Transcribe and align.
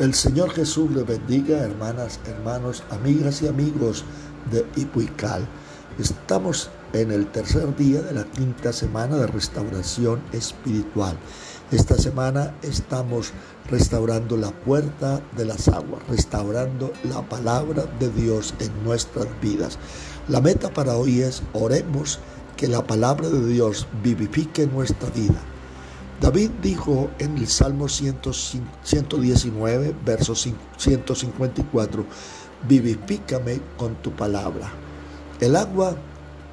El 0.00 0.14
Señor 0.14 0.48
Jesús 0.52 0.90
les 0.92 1.06
bendiga, 1.06 1.58
hermanas, 1.58 2.20
hermanos, 2.24 2.82
amigas 2.88 3.42
y 3.42 3.48
amigos 3.48 4.02
de 4.50 4.64
Ipuical. 4.80 5.46
Estamos 5.98 6.70
en 6.94 7.10
el 7.12 7.26
tercer 7.26 7.76
día 7.76 8.00
de 8.00 8.14
la 8.14 8.24
quinta 8.24 8.72
semana 8.72 9.18
de 9.18 9.26
restauración 9.26 10.22
espiritual. 10.32 11.18
Esta 11.70 11.98
semana 11.98 12.54
estamos 12.62 13.32
restaurando 13.70 14.38
la 14.38 14.52
puerta 14.52 15.20
de 15.36 15.44
las 15.44 15.68
aguas, 15.68 16.02
restaurando 16.08 16.94
la 17.04 17.20
palabra 17.28 17.84
de 17.98 18.08
Dios 18.08 18.54
en 18.58 18.82
nuestras 18.82 19.28
vidas. 19.42 19.78
La 20.28 20.40
meta 20.40 20.72
para 20.72 20.96
hoy 20.96 21.20
es 21.20 21.42
oremos 21.52 22.20
que 22.56 22.68
la 22.68 22.86
palabra 22.86 23.28
de 23.28 23.46
Dios 23.46 23.86
vivifique 24.02 24.66
nuestra 24.66 25.10
vida 25.10 25.42
David 26.20 26.50
dijo 26.62 27.10
en 27.18 27.38
el 27.38 27.46
Salmo 27.46 27.88
119, 27.88 29.94
verso 30.04 30.34
154, 30.34 32.04
vivifícame 32.68 33.58
con 33.78 33.94
tu 34.02 34.10
palabra. 34.10 34.70
El 35.40 35.56
agua 35.56 35.96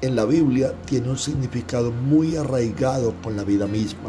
en 0.00 0.16
la 0.16 0.24
Biblia 0.24 0.72
tiene 0.86 1.10
un 1.10 1.18
significado 1.18 1.90
muy 1.90 2.36
arraigado 2.36 3.14
con 3.22 3.36
la 3.36 3.44
vida 3.44 3.66
misma. 3.66 4.08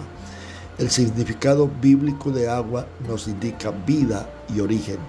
El 0.78 0.90
significado 0.90 1.70
bíblico 1.82 2.32
de 2.32 2.48
agua 2.48 2.88
nos 3.06 3.28
indica 3.28 3.72
vida 3.72 4.30
y 4.56 4.62
origen. 4.62 5.00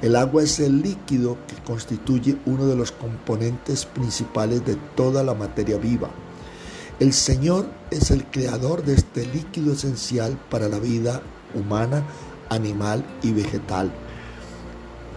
El 0.00 0.16
agua 0.16 0.42
es 0.42 0.58
el 0.58 0.80
líquido 0.80 1.36
que 1.46 1.62
constituye 1.64 2.38
uno 2.46 2.66
de 2.66 2.76
los 2.76 2.92
componentes 2.92 3.84
principales 3.84 4.64
de 4.64 4.76
toda 4.94 5.22
la 5.22 5.34
materia 5.34 5.76
viva. 5.76 6.08
El 6.98 7.12
Señor 7.12 7.66
es 7.90 8.10
el 8.10 8.24
creador 8.24 8.82
de 8.82 8.94
este 8.94 9.26
líquido 9.26 9.74
esencial 9.74 10.40
para 10.48 10.66
la 10.66 10.78
vida 10.78 11.20
humana, 11.54 12.02
animal 12.48 13.04
y 13.22 13.32
vegetal. 13.32 13.92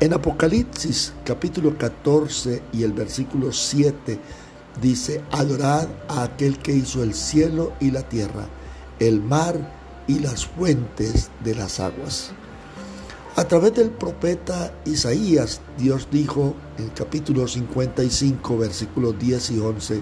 En 0.01 0.13
Apocalipsis 0.13 1.13
capítulo 1.23 1.77
14 1.77 2.63
y 2.73 2.83
el 2.83 2.91
versículo 2.91 3.53
7 3.53 4.19
dice, 4.81 5.21
adorad 5.31 5.87
a 6.09 6.23
aquel 6.23 6.57
que 6.57 6.73
hizo 6.73 7.01
el 7.01 7.13
cielo 7.13 7.71
y 7.79 7.91
la 7.91 8.03
tierra, 8.03 8.49
el 8.99 9.21
mar 9.21 9.55
y 10.05 10.19
las 10.19 10.47
fuentes 10.47 11.29
de 11.45 11.55
las 11.55 11.79
aguas. 11.79 12.31
A 13.37 13.45
través 13.45 13.73
del 13.75 13.91
profeta 13.91 14.73
Isaías, 14.83 15.61
Dios 15.77 16.09
dijo 16.11 16.55
en 16.77 16.89
capítulo 16.89 17.47
55, 17.47 18.57
versículos 18.57 19.17
10 19.17 19.51
y 19.51 19.59
11, 19.59 20.01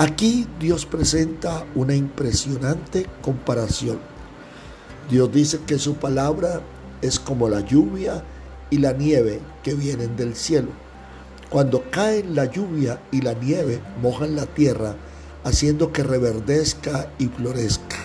Aquí 0.00 0.46
Dios 0.58 0.86
presenta 0.86 1.66
una 1.74 1.94
impresionante 1.94 3.04
comparación. 3.20 3.98
Dios 5.10 5.30
dice 5.30 5.60
que 5.66 5.78
su 5.78 5.96
palabra 5.96 6.62
es 7.02 7.20
como 7.20 7.50
la 7.50 7.60
lluvia 7.60 8.24
y 8.70 8.78
la 8.78 8.94
nieve 8.94 9.40
que 9.62 9.74
vienen 9.74 10.16
del 10.16 10.34
cielo. 10.34 10.70
Cuando 11.50 11.84
caen 11.90 12.34
la 12.34 12.46
lluvia 12.46 12.98
y 13.10 13.20
la 13.20 13.34
nieve 13.34 13.82
mojan 14.00 14.36
la 14.36 14.46
tierra, 14.46 14.96
haciendo 15.44 15.92
que 15.92 16.02
reverdezca 16.02 17.10
y 17.18 17.26
florezca. 17.26 17.98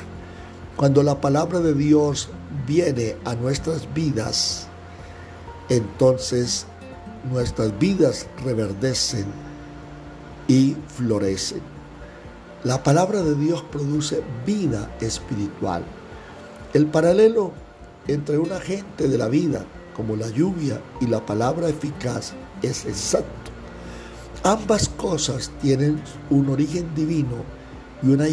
Cuando 0.75 1.01
la 1.01 1.21
palabra 1.21 1.61
de 1.61 1.73
Dios 1.73 2.27
viene 2.67 3.15
a 3.23 3.35
nuestras 3.35 3.93
vidas, 3.93 4.67
entonces 5.69 6.67
nuestras 7.31 7.79
vidas 7.79 8.27
reverdecen 8.43 9.27
y 10.49 10.75
florecen. 10.89 11.74
La 12.65 12.81
palabra 12.81 13.21
de 13.21 13.35
Dios 13.35 13.61
produce 13.71 14.23
vida 14.43 14.89
espiritual. 14.99 15.85
El 16.73 16.87
paralelo 16.87 17.51
entre 18.07 18.39
un 18.39 18.51
agente 18.51 19.07
de 19.07 19.19
la 19.19 19.27
vida, 19.27 19.63
como 19.95 20.15
la 20.15 20.29
lluvia, 20.29 20.81
y 20.99 21.05
la 21.05 21.23
palabra 21.23 21.69
eficaz 21.69 22.33
es 22.63 22.85
exacto. 22.85 23.51
Ambas 24.41 24.89
cosas 24.89 25.51
tienen 25.61 26.01
un 26.31 26.49
origen 26.49 26.89
divino 26.95 27.43
y 28.01 28.09
una, 28.09 28.25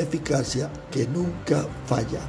eficacia 0.00 0.68
que 0.90 1.06
nunca 1.06 1.64
falla. 1.86 2.22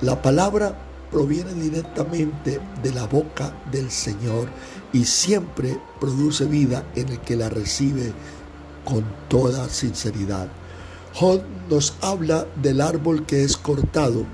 La 0.00 0.22
palabra 0.22 0.74
proviene 1.10 1.52
directamente 1.52 2.60
de 2.82 2.92
la 2.94 3.06
boca 3.06 3.54
del 3.70 3.90
Señor 3.90 4.48
y 4.90 5.04
siempre 5.04 5.78
produce 6.00 6.46
vida 6.46 6.82
en 6.96 7.10
el 7.10 7.20
que 7.20 7.36
la 7.36 7.50
recibe 7.50 8.14
con 8.86 9.04
toda 9.28 9.68
sinceridad. 9.68 10.48
Job 11.14 11.42
nos 11.68 11.94
habla 12.00 12.46
del 12.62 12.80
árbol 12.80 13.26
que 13.26 13.44
es 13.44 13.56
cortado 13.56 14.24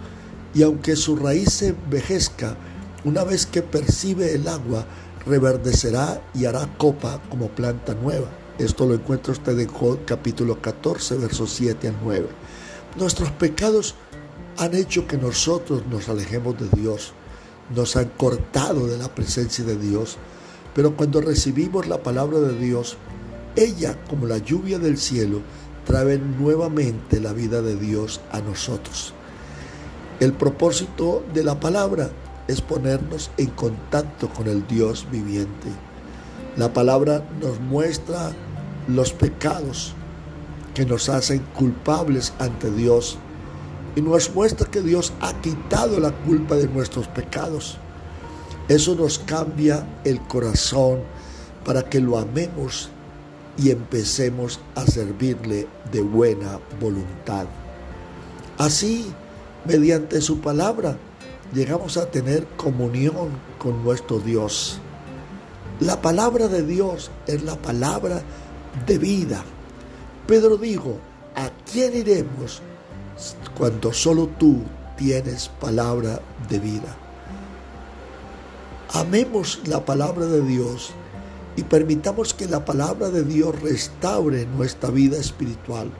y 0.55 0.62
aunque 0.62 0.97
su 0.97 1.16
raíz 1.16 1.53
se 1.53 1.69
envejezca, 1.69 2.56
una 3.05 3.25
vez 3.25 3.47
que 3.47 3.62
percibe 3.62 4.34
el 4.34 4.47
agua, 4.49 4.87
reverdecerá 5.27 6.22
y 6.34 6.44
hará 6.44 6.69
copa 6.78 7.21
como 7.28 7.49
planta 7.49 7.94
nueva. 7.94 8.28
Esto 8.59 8.87
lo 8.87 8.94
encuentra 8.94 9.33
usted 9.33 9.59
en 9.59 9.69
Job 9.69 9.99
capítulo 10.05 10.61
14, 10.61 11.16
versos 11.16 11.50
7 11.53 11.89
al 11.89 11.97
9. 12.03 12.28
Nuestros 12.97 13.31
pecados 13.33 13.95
han 14.56 14.75
hecho 14.75 15.06
que 15.06 15.16
nosotros 15.16 15.84
nos 15.91 16.09
alejemos 16.09 16.56
de 16.59 16.69
Dios, 16.81 17.12
nos 17.75 17.97
han 17.97 18.09
cortado 18.16 18.87
de 18.87 18.99
la 18.99 19.15
presencia 19.15 19.65
de 19.65 19.77
Dios, 19.77 20.16
pero 20.75 20.97
cuando 20.97 21.21
recibimos 21.21 21.87
la 21.87 22.03
palabra 22.03 22.39
de 22.41 22.59
Dios, 22.59 22.97
ella, 23.56 23.99
como 24.09 24.27
la 24.27 24.39
lluvia 24.39 24.78
del 24.78 24.99
cielo, 24.99 25.43
trae 25.88 26.19
nuevamente 26.19 27.19
la 27.19 27.32
vida 27.32 27.62
de 27.62 27.75
Dios 27.75 28.21
a 28.31 28.41
nosotros. 28.43 29.15
El 30.21 30.34
propósito 30.34 31.25
de 31.32 31.43
la 31.43 31.59
palabra 31.59 32.10
es 32.47 32.60
ponernos 32.60 33.31
en 33.38 33.47
contacto 33.47 34.28
con 34.28 34.48
el 34.48 34.66
Dios 34.66 35.06
viviente. 35.10 35.71
La 36.59 36.75
palabra 36.75 37.27
nos 37.41 37.59
muestra 37.59 38.32
los 38.87 39.15
pecados 39.15 39.94
que 40.75 40.84
nos 40.84 41.09
hacen 41.09 41.43
culpables 41.56 42.34
ante 42.38 42.71
Dios 42.71 43.16
y 43.97 44.03
nos 44.03 44.34
muestra 44.34 44.71
que 44.71 44.82
Dios 44.82 45.15
ha 45.22 45.41
quitado 45.41 45.98
la 46.00 46.12
culpa 46.12 46.56
de 46.56 46.69
nuestros 46.69 47.09
pecados. 47.09 47.78
Eso 48.69 48.94
nos 48.94 49.19
cambia 49.21 49.87
el 50.04 50.21
corazón 50.21 51.00
para 51.65 51.82
que 51.82 51.98
lo 51.98 52.19
amemos 52.19 52.91
y 53.59 53.71
empecemos 53.71 54.61
a 54.77 54.87
servirle 54.87 55.67
de 55.91 56.01
buena 56.01 56.61
voluntad. 56.81 57.47
Así, 58.57 59.13
mediante 59.65 60.21
su 60.21 60.41
palabra, 60.41 60.97
llegamos 61.53 61.97
a 61.97 62.11
tener 62.11 62.47
comunión 62.57 63.31
con 63.59 63.83
nuestro 63.83 64.21
Dios. 64.21 64.81
La 65.81 66.01
palabra 66.01 66.49
de 66.49 66.65
Dios 66.65 67.11
es 67.27 67.43
la 67.43 67.57
palabra 67.57 68.23
de 68.87 68.99
vida. 68.99 69.45
Pedro 70.27 70.57
dijo, 70.57 70.99
¿a 71.35 71.51
quién 71.71 71.97
iremos 71.97 72.63
cuando 73.57 73.93
solo 73.93 74.29
tú 74.39 74.63
tienes 74.97 75.49
palabra 75.61 76.21
de 76.49 76.59
vida? 76.59 76.97
Amemos 78.93 79.61
la 79.66 79.84
palabra 79.84 80.27
de 80.27 80.43
Dios 80.43 80.93
y 81.59 81.65
permitamos 81.65 82.34
que 82.34 82.47
la 82.47 82.65
palabra 82.65 83.10
de 83.10 83.25
Dios 83.25 83.60
restaure 83.60 84.47
nuestra 84.47 84.91
vida 84.91 85.19
espiritual. 85.19 85.91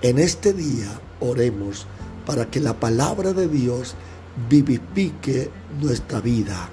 En 0.00 0.20
este 0.20 0.52
día 0.52 0.86
oremos 1.18 1.88
para 2.24 2.48
que 2.48 2.60
la 2.60 2.78
palabra 2.78 3.32
de 3.32 3.48
Dios 3.48 3.96
vivifique 4.48 5.50
nuestra 5.80 6.20
vida. 6.20 6.68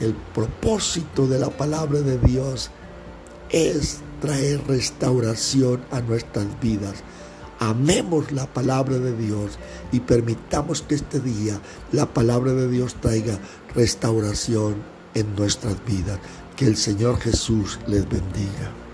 El 0.00 0.14
propósito 0.34 1.28
de 1.28 1.38
la 1.38 1.50
palabra 1.50 2.00
de 2.00 2.18
Dios 2.18 2.72
es 3.50 3.98
traer 4.20 4.66
restauración 4.66 5.82
a 5.92 6.00
nuestras 6.00 6.60
vidas. 6.60 7.04
Amemos 7.60 8.32
la 8.32 8.52
palabra 8.52 8.98
de 8.98 9.16
Dios 9.16 9.60
y 9.92 10.00
permitamos 10.00 10.82
que 10.82 10.96
este 10.96 11.20
día 11.20 11.60
la 11.92 12.06
palabra 12.06 12.52
de 12.52 12.68
Dios 12.68 12.96
traiga 13.00 13.38
restauración 13.76 14.82
en 15.14 15.36
nuestras 15.36 15.76
vidas. 15.86 16.18
Que 16.56 16.64
el 16.64 16.76
Señor 16.78 17.20
Jesús 17.20 17.78
les 17.86 18.08
bendiga. 18.08 18.85